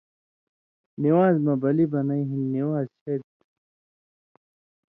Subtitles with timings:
[1.01, 3.37] نِوان٘ز مہ بلی بنَیں ہِن نِوان٘ز شریۡ تھُو۔